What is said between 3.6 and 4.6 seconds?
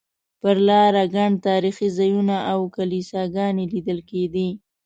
لیدل کېدې.